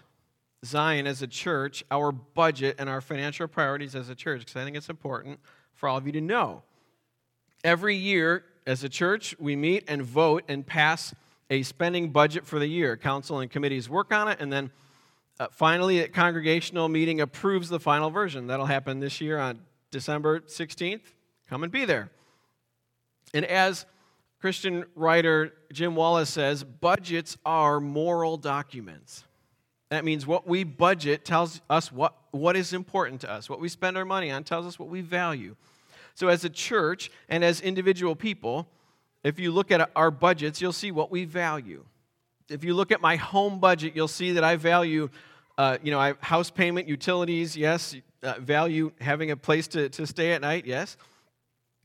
Zion 0.66 1.08
as 1.08 1.22
a 1.22 1.28
church, 1.28 1.84
our 1.90 2.12
budget, 2.12 2.76
and 2.80 2.90
our 2.90 3.02
financial 3.02 3.48
priorities 3.48 3.96
as 3.96 4.10
a 4.10 4.16
church, 4.16 4.42
because 4.42 4.56
I 4.56 4.64
think 4.64 4.76
it's 4.76 4.90
important 4.90 5.40
for 5.74 5.88
all 5.90 5.98
of 5.98 6.06
you 6.06 6.12
to 6.14 6.22
know. 6.22 6.64
Every 7.64 7.96
year, 7.96 8.44
as 8.66 8.84
a 8.84 8.90
church, 8.90 9.36
we 9.40 9.56
meet 9.56 9.86
and 9.88 10.04
vote 10.04 10.44
and 10.48 10.66
pass 10.66 11.14
a 11.50 11.64
spending 11.64 12.10
budget 12.10 12.46
for 12.46 12.60
the 12.60 12.68
year. 12.68 12.98
Council 12.98 13.40
and 13.40 13.50
committees 13.50 13.90
work 13.90 14.14
on 14.14 14.28
it, 14.28 14.40
and 14.40 14.52
then 14.52 14.72
uh, 15.40 15.48
finally, 15.52 16.00
a 16.00 16.08
congregational 16.08 16.88
meeting 16.88 17.22
approves 17.22 17.70
the 17.70 17.80
final 17.80 18.12
version. 18.12 18.48
That'll 18.48 18.68
happen 18.68 19.00
this 19.00 19.20
year 19.22 19.40
on 19.40 19.60
December 19.90 20.42
16th. 20.42 21.02
Come 21.50 21.64
and 21.64 21.72
be 21.72 21.86
there. 21.86 22.12
And 23.34 23.46
as 23.46 23.86
Christian 24.42 24.86
writer 24.96 25.54
Jim 25.72 25.96
Wallis 25.96 26.32
says 26.32 26.64
budgets 26.64 27.38
are 27.46 27.80
moral 27.80 28.38
documents. 28.38 29.24
That 29.90 30.04
means 30.04 30.26
what 30.26 30.48
we 30.48 30.64
budget 30.64 31.24
tells 31.24 31.62
us 31.70 31.92
what, 31.92 32.16
what 32.32 32.56
is 32.56 32.74
important 32.74 33.22
to 33.22 33.32
us. 33.32 33.50
What 33.50 33.60
we 33.60 33.70
spend 33.70 33.98
our 33.98 34.06
money 34.06 34.32
on 34.32 34.44
tells 34.44 34.66
us 34.66 34.80
what 34.80 34.90
we 34.90 35.02
value. 35.02 35.56
So, 36.16 36.28
as 36.28 36.44
a 36.44 36.50
church 36.50 37.12
and 37.30 37.44
as 37.44 37.62
individual 37.62 38.16
people, 38.16 38.68
if 39.24 39.40
you 39.40 39.52
look 39.52 39.70
at 39.70 39.92
our 39.96 40.10
budgets, 40.10 40.60
you'll 40.60 40.74
see 40.74 40.92
what 40.92 41.12
we 41.12 41.26
value. 41.26 41.86
If 42.50 42.64
you 42.64 42.74
look 42.74 42.92
at 42.92 43.00
my 43.00 43.18
home 43.18 43.60
budget, 43.60 43.96
you'll 43.96 44.08
see 44.08 44.32
that 44.32 44.44
I 44.44 44.56
value, 44.56 45.10
uh, 45.58 45.78
you 45.84 45.92
know, 45.92 46.00
I, 46.00 46.16
house 46.20 46.50
payment, 46.50 46.88
utilities, 46.88 47.56
yes. 47.56 47.96
Uh, 48.24 48.36
value 48.40 48.92
having 49.02 49.32
a 49.32 49.38
place 49.38 49.68
to, 49.70 49.90
to 49.90 50.06
stay 50.06 50.34
at 50.34 50.42
night, 50.42 50.66
yes. 50.66 50.98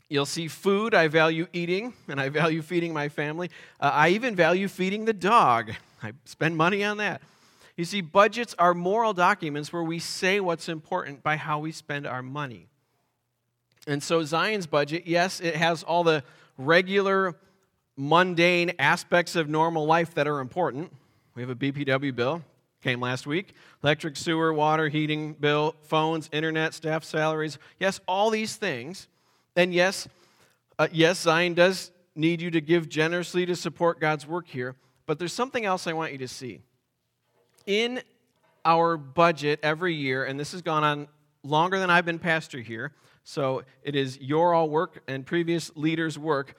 You'll 0.08 0.26
see 0.26 0.46
food. 0.48 0.94
I 0.94 1.08
value 1.08 1.46
eating, 1.52 1.92
and 2.08 2.20
I 2.20 2.28
value 2.28 2.62
feeding 2.62 2.92
my 2.92 3.08
family. 3.08 3.50
Uh, 3.80 3.90
I 3.92 4.10
even 4.10 4.36
value 4.36 4.68
feeding 4.68 5.04
the 5.04 5.12
dog. 5.12 5.72
I 6.02 6.12
spend 6.24 6.56
money 6.56 6.84
on 6.84 6.98
that. 6.98 7.22
You 7.76 7.84
see, 7.84 8.00
budgets 8.00 8.54
are 8.58 8.72
moral 8.72 9.12
documents 9.12 9.72
where 9.72 9.82
we 9.82 9.98
say 9.98 10.40
what's 10.40 10.68
important 10.68 11.22
by 11.22 11.36
how 11.36 11.58
we 11.58 11.72
spend 11.72 12.06
our 12.06 12.22
money. 12.22 12.68
And 13.86 14.02
so, 14.02 14.22
Zion's 14.24 14.66
budget, 14.66 15.06
yes, 15.06 15.40
it 15.40 15.56
has 15.56 15.82
all 15.82 16.02
the 16.02 16.22
regular, 16.56 17.36
mundane 17.96 18.72
aspects 18.78 19.36
of 19.36 19.48
normal 19.48 19.86
life 19.86 20.14
that 20.14 20.26
are 20.26 20.40
important. 20.40 20.92
We 21.34 21.42
have 21.42 21.50
a 21.50 21.54
BPW 21.54 22.14
bill, 22.14 22.42
came 22.82 23.00
last 23.00 23.26
week 23.26 23.54
electric, 23.82 24.16
sewer, 24.16 24.52
water, 24.52 24.88
heating 24.88 25.34
bill, 25.34 25.74
phones, 25.82 26.28
internet, 26.32 26.74
staff 26.74 27.04
salaries. 27.04 27.58
Yes, 27.78 28.00
all 28.06 28.30
these 28.30 28.56
things. 28.56 29.08
And 29.56 29.72
yes, 29.72 30.06
uh, 30.78 30.88
yes, 30.92 31.20
Zion 31.20 31.54
does 31.54 31.90
need 32.14 32.42
you 32.42 32.50
to 32.50 32.60
give 32.60 32.90
generously 32.90 33.46
to 33.46 33.56
support 33.56 33.98
God's 33.98 34.26
work 34.26 34.46
here, 34.46 34.76
but 35.06 35.18
there's 35.18 35.32
something 35.32 35.64
else 35.64 35.86
I 35.86 35.94
want 35.94 36.12
you 36.12 36.18
to 36.18 36.28
see. 36.28 36.60
In 37.64 38.02
our 38.66 38.98
budget 38.98 39.60
every 39.62 39.94
year, 39.94 40.24
and 40.24 40.38
this 40.38 40.52
has 40.52 40.60
gone 40.60 40.84
on 40.84 41.08
longer 41.42 41.78
than 41.78 41.88
I've 41.88 42.04
been 42.04 42.18
pastor 42.18 42.60
here, 42.60 42.92
so 43.24 43.62
it 43.82 43.96
is 43.96 44.20
your 44.20 44.52
all 44.52 44.68
work 44.68 45.02
and 45.08 45.24
previous 45.24 45.74
leaders' 45.74 46.18
work. 46.18 46.54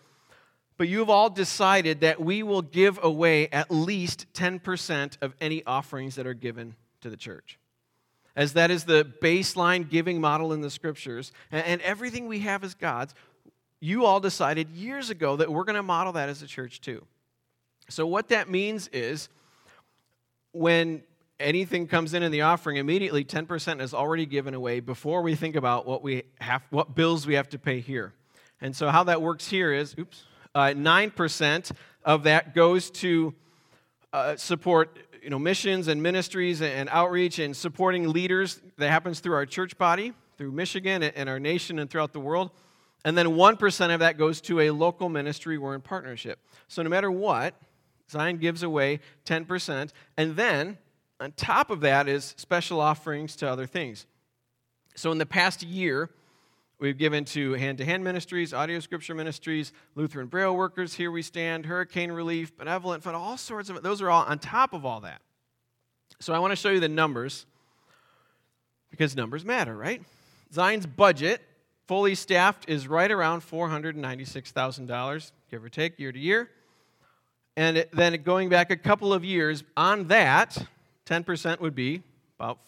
But 0.78 0.88
you've 0.88 1.10
all 1.10 1.30
decided 1.30 2.02
that 2.02 2.20
we 2.20 2.44
will 2.44 2.62
give 2.62 3.00
away 3.02 3.48
at 3.50 3.72
least 3.72 4.32
10% 4.34 5.18
of 5.22 5.34
any 5.40 5.64
offerings 5.66 6.16
that 6.16 6.28
are 6.28 6.34
given 6.34 6.76
to 7.02 7.10
the 7.10 7.18
church 7.18 7.60
as 8.38 8.54
that 8.54 8.70
is 8.70 8.86
the 8.86 9.04
baseline 9.22 9.90
giving 9.90 10.22
model 10.22 10.54
in 10.54 10.62
the 10.62 10.70
scriptures, 10.70 11.32
and, 11.52 11.82
everything 11.82 12.28
we 12.28 12.40
have 12.42 12.64
is 12.64 12.76
God's, 12.76 13.16
you 13.80 14.06
all 14.06 14.20
decided 14.20 14.70
years 14.70 15.10
ago 15.10 15.36
that 15.38 15.52
we're 15.52 15.64
going 15.64 15.76
to 15.76 15.84
model 15.84 16.14
that 16.14 16.30
as 16.30 16.44
a 16.44 16.48
church 16.48 16.80
too. 16.80 17.04
So, 17.90 18.06
what 18.06 18.30
that 18.30 18.50
means 18.50 18.90
is 18.90 19.28
when 20.52 21.02
anything 21.40 21.88
comes 21.88 22.14
in 22.14 22.22
in 22.22 22.32
the 22.32 22.42
offering, 22.42 22.78
immediately 22.78 23.26
10% 23.26 23.82
is 23.82 23.94
already 23.94 24.26
given 24.26 24.54
away 24.54 24.82
before 24.82 25.22
we 25.24 25.34
think 25.36 25.56
about 25.56 25.88
what, 25.88 26.04
we 26.04 26.24
have, 26.40 26.62
what 26.70 26.96
bills 26.96 27.26
we 27.26 27.34
have 27.34 27.50
to 27.50 27.60
pay 27.60 27.80
here. 27.80 28.14
And 28.62 28.76
so, 28.76 28.90
how 28.90 29.04
that 29.06 29.22
works 29.22 29.48
here 29.48 29.74
is 29.74 29.96
oops, 29.98 30.26
uh, 30.54 30.74
9% 30.76 31.72
of 32.06 32.24
that 32.24 32.54
goes 32.54 32.92
to 32.92 33.34
uh, 34.18 34.36
support 34.38 34.98
you 35.22 35.30
know, 35.30 35.40
missions 35.40 35.88
and 35.88 36.02
ministries 36.02 36.62
and 36.62 36.90
outreach 36.90 37.40
and 37.40 37.56
supporting 37.56 38.10
leaders 38.10 38.62
that 38.78 38.90
happens 38.90 39.20
through 39.20 39.36
our 39.36 39.46
church 39.46 39.78
body, 39.78 40.14
through 40.38 40.52
Michigan 40.52 41.04
and 41.04 41.30
our 41.30 41.40
nation 41.40 41.80
and 41.80 41.90
throughout 41.90 42.14
the 42.14 42.20
world. 42.20 42.52
And 43.04 43.18
then 43.18 43.28
1% 43.28 43.94
of 43.94 44.00
that 44.00 44.18
goes 44.18 44.42
to 44.42 44.62
a 44.62 44.72
local 44.72 45.10
ministry 45.10 45.58
we're 45.58 45.76
in 45.76 45.82
partnership. 45.82 46.40
So 46.68 46.82
no 46.82 46.90
matter 46.90 47.12
what, 47.12 47.56
Zion 48.10 48.38
gives 48.38 48.64
away 48.64 49.00
10%. 49.26 49.92
And 50.18 50.36
then, 50.36 50.78
on 51.20 51.32
top 51.34 51.70
of 51.70 51.82
that, 51.82 52.08
is 52.08 52.34
special 52.38 52.80
offerings 52.80 53.36
to 53.38 53.50
other 53.50 53.68
things. 53.68 54.06
So, 54.96 55.12
in 55.12 55.18
the 55.18 55.26
past 55.26 55.62
year, 55.62 56.10
we've 56.80 56.98
given 56.98 57.26
to 57.26 57.54
hand 57.54 57.78
to 57.80 57.86
hand 57.86 58.04
ministries, 58.04 58.54
audio 58.54 58.80
scripture 58.80 59.16
ministries, 59.16 59.74
Lutheran 59.96 60.28
Braille 60.28 60.56
workers, 60.56 60.94
Here 60.94 61.12
We 61.12 61.22
Stand, 61.22 61.66
Hurricane 61.66 62.12
Relief, 62.12 62.56
Benevolent 62.58 63.04
Fund, 63.04 63.16
all 63.16 63.38
sorts 63.38 63.70
of 63.70 63.82
Those 63.84 64.02
are 64.02 64.10
all 64.10 64.24
on 64.24 64.40
top 64.40 64.74
of 64.74 64.86
all 64.86 65.02
that. 65.02 65.22
So, 66.20 66.34
I 66.34 66.40
want 66.40 66.52
to 66.52 66.56
show 66.56 66.70
you 66.70 66.80
the 66.80 66.90
numbers 66.90 67.46
because 68.90 69.16
numbers 69.16 69.46
matter, 69.46 69.76
right? 69.76 70.02
Zion's 70.54 70.86
budget, 70.86 71.42
fully 71.88 72.16
staffed, 72.16 72.70
is 72.70 72.88
right 72.88 73.12
around 73.12 73.42
$496,000, 73.42 75.32
give 75.52 75.64
or 75.64 75.70
take, 75.70 76.00
year 76.00 76.12
to 76.12 76.20
year. 76.20 76.50
And 77.56 77.86
then 77.92 78.22
going 78.24 78.50
back 78.50 78.70
a 78.70 78.78
couple 78.78 79.14
of 79.14 79.26
years, 79.26 79.64
on 79.76 80.08
that, 80.08 80.58
10% 81.08 81.60
would 81.60 81.76
be 81.76 82.04
about 82.38 82.60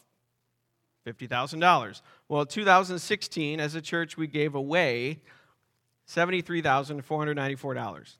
$50,000. 1.13 2.01
Well, 2.27 2.45
2016, 2.45 3.59
as 3.59 3.75
a 3.75 3.81
church, 3.81 4.17
we 4.17 4.27
gave 4.27 4.55
away 4.55 5.21
$73,494. 6.07 8.15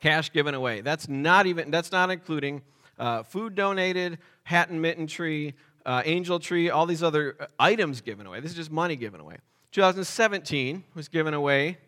Cash 0.00 0.32
given 0.32 0.54
away. 0.54 0.80
That's 0.80 1.08
not 1.08 1.46
even, 1.46 1.70
that's 1.70 1.92
not 1.92 2.10
including 2.10 2.62
uh, 2.98 3.22
food 3.22 3.54
donated, 3.54 4.18
hat 4.44 4.70
and 4.70 4.82
mitten 4.82 5.06
tree, 5.06 5.54
uh, 5.86 6.02
angel 6.04 6.38
tree, 6.38 6.68
all 6.70 6.86
these 6.86 7.02
other 7.02 7.36
uh, 7.40 7.46
items 7.58 8.00
given 8.00 8.26
away. 8.26 8.40
This 8.40 8.52
is 8.52 8.56
just 8.56 8.70
money 8.70 8.96
given 8.96 9.20
away. 9.20 9.36
2017 9.72 10.84
was 10.94 11.08
given 11.08 11.34
away 11.34 11.78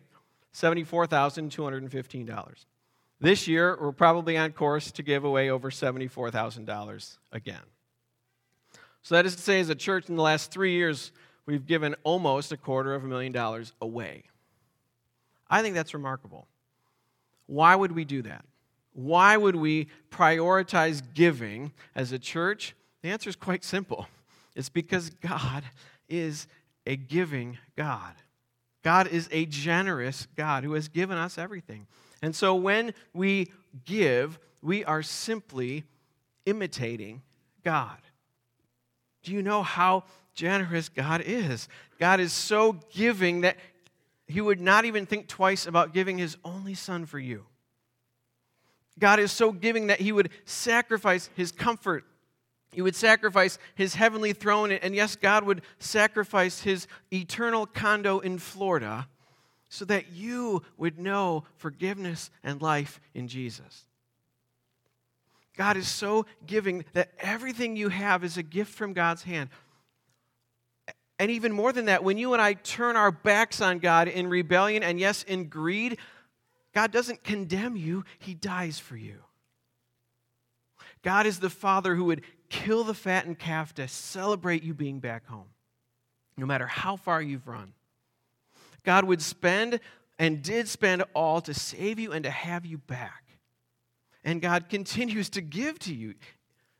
$74,215. 0.53 2.65
This 3.19 3.47
year, 3.47 3.77
we're 3.79 3.91
probably 3.91 4.37
on 4.37 4.51
course 4.51 4.91
to 4.91 5.03
give 5.03 5.23
away 5.23 5.49
over 5.49 5.69
$74,000 5.69 7.17
again. 7.31 7.61
So, 9.03 9.15
that 9.15 9.25
is 9.25 9.35
to 9.35 9.41
say, 9.41 9.59
as 9.59 9.69
a 9.69 9.75
church 9.75 10.09
in 10.09 10.15
the 10.15 10.21
last 10.21 10.51
three 10.51 10.73
years, 10.73 11.11
we've 11.45 11.65
given 11.65 11.95
almost 12.03 12.51
a 12.51 12.57
quarter 12.57 12.95
of 12.95 13.03
a 13.03 13.07
million 13.07 13.31
dollars 13.31 13.73
away. 13.81 14.23
I 15.49 15.61
think 15.61 15.75
that's 15.75 15.93
remarkable. 15.93 16.47
Why 17.45 17.75
would 17.75 17.91
we 17.91 18.05
do 18.05 18.21
that? 18.23 18.45
Why 18.93 19.35
would 19.37 19.55
we 19.55 19.87
prioritize 20.11 21.01
giving 21.13 21.73
as 21.95 22.11
a 22.11 22.19
church? 22.19 22.75
The 23.01 23.09
answer 23.09 23.29
is 23.29 23.35
quite 23.35 23.63
simple 23.63 24.07
it's 24.55 24.69
because 24.69 25.09
God 25.09 25.63
is 26.07 26.47
a 26.85 26.95
giving 26.95 27.57
God. 27.75 28.13
God 28.83 29.07
is 29.07 29.29
a 29.31 29.45
generous 29.45 30.27
God 30.35 30.63
who 30.63 30.73
has 30.73 30.87
given 30.87 31.17
us 31.17 31.37
everything. 31.37 31.87
And 32.21 32.35
so 32.35 32.55
when 32.55 32.93
we 33.13 33.51
give, 33.85 34.37
we 34.61 34.83
are 34.85 35.01
simply 35.01 35.85
imitating 36.45 37.21
God. 37.63 37.97
Do 39.23 39.31
you 39.31 39.41
know 39.41 39.63
how 39.63 40.03
generous 40.33 40.89
God 40.89 41.21
is? 41.25 41.67
God 41.99 42.19
is 42.19 42.33
so 42.33 42.73
giving 42.93 43.41
that 43.41 43.57
he 44.27 44.41
would 44.41 44.59
not 44.59 44.85
even 44.85 45.05
think 45.05 45.27
twice 45.27 45.65
about 45.65 45.93
giving 45.93 46.17
his 46.17 46.37
only 46.43 46.73
son 46.73 47.05
for 47.05 47.19
you. 47.19 47.45
God 48.99 49.19
is 49.19 49.31
so 49.31 49.51
giving 49.51 49.87
that 49.87 49.99
he 49.99 50.11
would 50.11 50.29
sacrifice 50.45 51.29
his 51.35 51.51
comfort. 51.51 52.05
He 52.71 52.81
would 52.81 52.95
sacrifice 52.95 53.59
his 53.75 53.95
heavenly 53.95 54.33
throne. 54.33 54.71
And 54.71 54.95
yes, 54.95 55.15
God 55.15 55.43
would 55.43 55.61
sacrifice 55.79 56.61
his 56.61 56.87
eternal 57.11 57.65
condo 57.65 58.19
in 58.19 58.39
Florida 58.39 59.07
so 59.69 59.85
that 59.85 60.11
you 60.11 60.61
would 60.77 60.99
know 60.99 61.45
forgiveness 61.57 62.29
and 62.43 62.61
life 62.61 62.99
in 63.13 63.27
Jesus. 63.27 63.85
God 65.55 65.77
is 65.77 65.87
so 65.87 66.25
giving 66.47 66.85
that 66.93 67.11
everything 67.19 67.75
you 67.75 67.89
have 67.89 68.23
is 68.23 68.37
a 68.37 68.43
gift 68.43 68.73
from 68.73 68.93
God's 68.93 69.23
hand. 69.23 69.49
And 71.19 71.29
even 71.29 71.51
more 71.51 71.71
than 71.71 71.85
that, 71.85 72.03
when 72.03 72.17
you 72.17 72.33
and 72.33 72.41
I 72.41 72.53
turn 72.53 72.95
our 72.95 73.11
backs 73.11 73.61
on 73.61 73.79
God 73.79 74.07
in 74.07 74.27
rebellion 74.27 74.81
and, 74.81 74.99
yes, 74.99 75.23
in 75.23 75.47
greed, 75.47 75.99
God 76.73 76.91
doesn't 76.91 77.23
condemn 77.23 77.75
you, 77.75 78.03
He 78.19 78.33
dies 78.33 78.79
for 78.79 78.97
you. 78.97 79.19
God 81.03 81.25
is 81.25 81.39
the 81.39 81.49
Father 81.49 81.95
who 81.95 82.05
would 82.05 82.23
kill 82.49 82.83
the 82.83 82.93
fattened 82.93 83.37
calf 83.37 83.75
to 83.75 83.87
celebrate 83.87 84.63
you 84.63 84.73
being 84.73 84.99
back 84.99 85.27
home, 85.27 85.49
no 86.35 86.45
matter 86.45 86.65
how 86.65 86.95
far 86.95 87.21
you've 87.21 87.47
run. 87.47 87.73
God 88.83 89.05
would 89.05 89.21
spend 89.21 89.79
and 90.17 90.41
did 90.41 90.67
spend 90.67 91.03
all 91.13 91.41
to 91.41 91.53
save 91.53 91.99
you 91.99 92.11
and 92.11 92.23
to 92.23 92.29
have 92.29 92.65
you 92.65 92.77
back. 92.77 93.22
And 94.23 94.41
God 94.41 94.69
continues 94.69 95.29
to 95.31 95.41
give 95.41 95.79
to 95.79 95.93
you. 95.93 96.15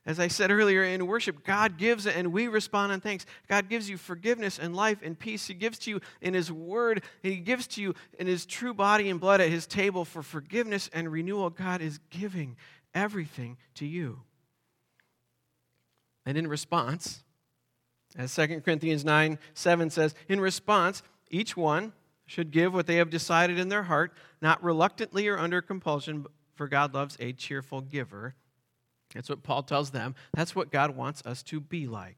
As 0.06 0.20
I 0.20 0.28
said 0.28 0.50
earlier 0.50 0.84
in 0.84 1.06
worship, 1.06 1.44
God 1.44 1.78
gives 1.78 2.06
and 2.06 2.32
we 2.32 2.46
respond 2.46 2.92
in 2.92 3.00
thanks. 3.00 3.24
God 3.48 3.70
gives 3.70 3.88
you 3.88 3.96
forgiveness 3.96 4.58
and 4.58 4.76
life 4.76 4.98
and 5.02 5.18
peace. 5.18 5.46
He 5.46 5.54
gives 5.54 5.78
to 5.80 5.90
you 5.90 6.00
in 6.20 6.34
His 6.34 6.52
Word. 6.52 7.02
He 7.22 7.36
gives 7.36 7.66
to 7.68 7.82
you 7.82 7.94
in 8.18 8.26
His 8.26 8.44
true 8.44 8.74
body 8.74 9.08
and 9.08 9.18
blood 9.18 9.40
at 9.40 9.48
His 9.48 9.66
table 9.66 10.04
for 10.04 10.22
forgiveness 10.22 10.90
and 10.92 11.10
renewal. 11.10 11.48
God 11.48 11.80
is 11.80 12.00
giving 12.10 12.56
everything 12.94 13.56
to 13.76 13.86
you. 13.86 14.20
And 16.26 16.36
in 16.36 16.48
response, 16.48 17.22
as 18.16 18.34
2 18.34 18.60
Corinthians 18.60 19.06
9 19.06 19.38
7 19.54 19.90
says, 19.90 20.14
in 20.28 20.38
response, 20.38 21.02
each 21.30 21.56
one 21.56 21.94
should 22.26 22.50
give 22.50 22.74
what 22.74 22.86
they 22.86 22.96
have 22.96 23.10
decided 23.10 23.58
in 23.58 23.68
their 23.68 23.82
heart, 23.84 24.12
not 24.40 24.62
reluctantly 24.62 25.28
or 25.28 25.38
under 25.38 25.60
compulsion, 25.60 26.26
for 26.54 26.68
God 26.68 26.94
loves 26.94 27.16
a 27.20 27.32
cheerful 27.32 27.80
giver. 27.80 28.34
That's 29.14 29.28
what 29.28 29.42
Paul 29.42 29.62
tells 29.62 29.90
them. 29.90 30.14
That's 30.34 30.56
what 30.56 30.70
God 30.70 30.96
wants 30.96 31.22
us 31.24 31.42
to 31.44 31.60
be 31.60 31.86
like. 31.86 32.16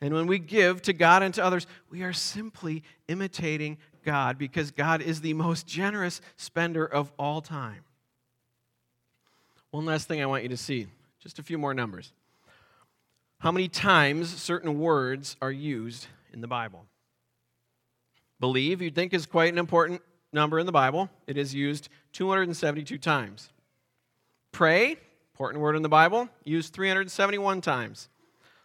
And 0.00 0.14
when 0.14 0.26
we 0.26 0.38
give 0.38 0.82
to 0.82 0.92
God 0.92 1.22
and 1.22 1.34
to 1.34 1.44
others, 1.44 1.66
we 1.90 2.02
are 2.02 2.12
simply 2.12 2.82
imitating 3.08 3.78
God 4.04 4.38
because 4.38 4.70
God 4.70 5.02
is 5.02 5.20
the 5.20 5.34
most 5.34 5.66
generous 5.66 6.20
spender 6.36 6.86
of 6.86 7.12
all 7.18 7.40
time. 7.40 7.84
One 9.70 9.84
last 9.84 10.08
thing 10.08 10.22
I 10.22 10.26
want 10.26 10.44
you 10.44 10.48
to 10.50 10.56
see 10.56 10.86
just 11.20 11.38
a 11.38 11.42
few 11.42 11.58
more 11.58 11.74
numbers. 11.74 12.12
How 13.40 13.52
many 13.52 13.68
times 13.68 14.34
certain 14.40 14.78
words 14.78 15.36
are 15.42 15.52
used 15.52 16.06
in 16.32 16.40
the 16.40 16.48
Bible? 16.48 16.86
Believe, 18.40 18.80
you'd 18.80 18.94
think, 18.94 19.12
is 19.12 19.26
quite 19.26 19.52
an 19.52 19.58
important 19.58 20.00
number 20.32 20.58
in 20.58 20.66
the 20.66 20.72
Bible. 20.72 21.10
It 21.26 21.36
is 21.36 21.54
used 21.54 21.88
272 22.18 22.98
times. 22.98 23.48
Pray, 24.50 24.96
important 25.34 25.62
word 25.62 25.76
in 25.76 25.82
the 25.82 25.88
Bible, 25.88 26.28
used 26.42 26.72
371 26.72 27.60
times. 27.60 28.08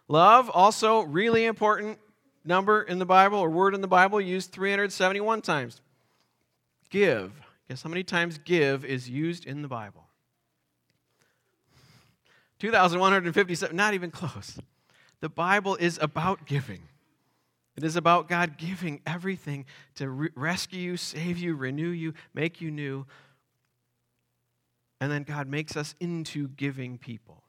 Love, 0.08 0.50
also 0.50 1.02
really 1.02 1.44
important 1.44 2.00
number 2.44 2.82
in 2.82 2.98
the 2.98 3.06
Bible 3.06 3.38
or 3.38 3.48
word 3.48 3.72
in 3.72 3.80
the 3.80 3.86
Bible, 3.86 4.20
used 4.20 4.50
371 4.50 5.40
times. 5.40 5.80
Give. 6.90 7.30
Guess 7.68 7.84
how 7.84 7.90
many 7.90 8.02
times 8.02 8.38
give 8.38 8.84
is 8.84 9.08
used 9.08 9.46
in 9.46 9.62
the 9.62 9.68
Bible? 9.68 10.02
2,157, 12.58 13.76
not 13.76 13.94
even 13.94 14.10
close. 14.10 14.58
The 15.20 15.28
Bible 15.28 15.76
is 15.76 15.96
about 16.02 16.44
giving. 16.44 16.80
It 17.76 17.84
is 17.84 17.94
about 17.94 18.28
God 18.28 18.56
giving 18.56 19.00
everything 19.06 19.64
to 19.94 20.08
re- 20.08 20.30
rescue 20.34 20.80
you, 20.80 20.96
save 20.96 21.38
you, 21.38 21.54
renew 21.54 21.90
you, 21.90 22.14
make 22.34 22.60
you 22.60 22.72
new. 22.72 23.06
And 25.00 25.10
then 25.10 25.24
God 25.24 25.48
makes 25.48 25.76
us 25.76 25.94
into 26.00 26.48
giving 26.48 26.98
people. 26.98 27.42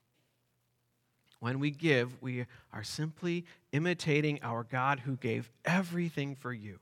When 1.39 1.59
we 1.59 1.71
give, 1.71 2.21
we 2.21 2.45
are 2.73 2.83
simply 2.83 3.45
imitating 3.71 4.39
our 4.41 4.63
God 4.63 5.01
who 5.01 5.15
gave 5.15 5.51
everything 5.63 6.35
for 6.35 6.51
you. 6.51 6.79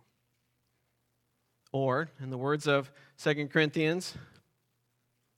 Or, 1.71 2.09
in 2.21 2.29
the 2.29 2.37
words 2.37 2.67
of 2.67 2.91
2 3.21 3.47
Corinthians, 3.47 4.15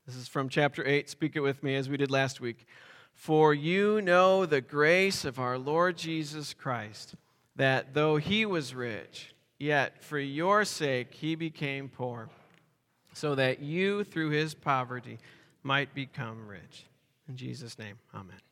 this 0.06 0.16
is 0.16 0.28
from 0.28 0.50
chapter 0.50 0.86
8, 0.86 1.10
speak 1.10 1.36
it 1.36 1.40
with 1.40 1.64
me 1.64 1.76
as 1.76 1.90
we 1.90 1.98
did 1.98 2.12
last 2.12 2.40
week. 2.40 2.68
For 3.14 3.54
you 3.54 4.02
know 4.02 4.46
the 4.46 4.62
grace 4.62 5.26
of 5.26 5.40
our 5.40 5.58
Lord 5.58 5.98
Jesus 5.98 6.54
Christ 6.54 7.16
that 7.56 7.94
though 7.94 8.18
he 8.18 8.46
was 8.46 8.76
rich, 8.76 9.34
yet 9.58 10.04
for 10.04 10.20
your 10.20 10.66
sake 10.66 11.14
he 11.14 11.36
became 11.36 11.88
poor, 11.90 12.30
so 13.16 13.34
that 13.36 13.62
you 13.62 14.04
through 14.04 14.30
his 14.30 14.54
poverty 14.54 15.18
might 15.64 15.96
become 15.96 16.48
rich. 16.48 16.86
In 17.30 17.38
Jesus' 17.38 17.80
name, 17.80 17.96
amen. 18.14 18.45